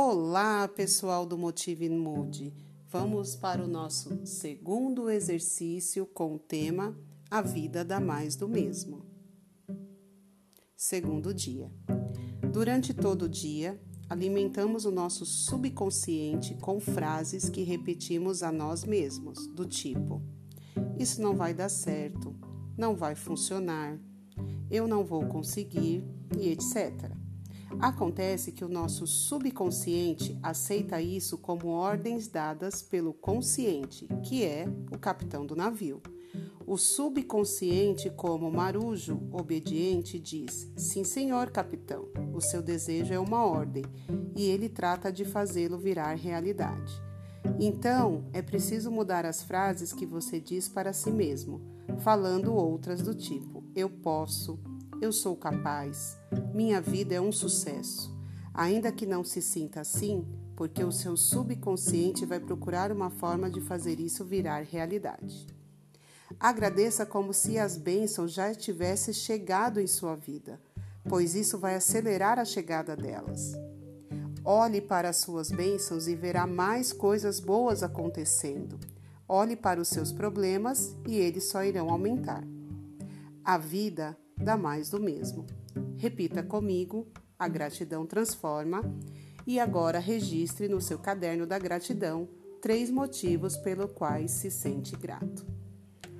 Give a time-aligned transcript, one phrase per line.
[0.00, 2.54] Olá, pessoal do Motive Mood.
[2.86, 6.96] Vamos para o nosso segundo exercício com o tema
[7.28, 9.04] A vida dá mais do mesmo.
[10.76, 11.68] Segundo dia.
[12.52, 19.48] Durante todo o dia, alimentamos o nosso subconsciente com frases que repetimos a nós mesmos,
[19.48, 20.22] do tipo:
[20.96, 22.36] Isso não vai dar certo,
[22.76, 23.98] não vai funcionar,
[24.70, 26.04] eu não vou conseguir
[26.38, 27.18] e etc.
[27.80, 34.98] Acontece que o nosso subconsciente aceita isso como ordens dadas pelo consciente, que é o
[34.98, 36.02] capitão do navio.
[36.66, 43.84] O subconsciente, como marujo obediente, diz: Sim, senhor capitão, o seu desejo é uma ordem
[44.36, 46.92] e ele trata de fazê-lo virar realidade.
[47.58, 51.60] Então, é preciso mudar as frases que você diz para si mesmo,
[52.00, 54.58] falando outras do tipo: Eu posso,
[55.00, 56.18] eu sou capaz,
[56.52, 58.16] minha vida é um sucesso.
[58.52, 63.60] Ainda que não se sinta assim, porque o seu subconsciente vai procurar uma forma de
[63.60, 65.46] fazer isso virar realidade.
[66.40, 70.60] Agradeça como se as bênçãos já tivessem chegado em sua vida,
[71.08, 73.52] pois isso vai acelerar a chegada delas.
[74.44, 78.78] Olhe para as suas bênçãos e verá mais coisas boas acontecendo.
[79.28, 82.42] Olhe para os seus problemas e eles só irão aumentar.
[83.44, 85.46] A vida dá mais do mesmo.
[85.96, 87.06] Repita comigo:
[87.38, 88.82] a gratidão transforma.
[89.46, 92.28] E agora registre no seu caderno da gratidão
[92.60, 95.46] três motivos pelos quais se sente grato.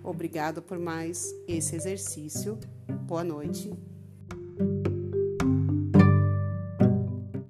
[0.03, 2.59] Obrigado por mais esse exercício.
[3.07, 3.71] Boa noite.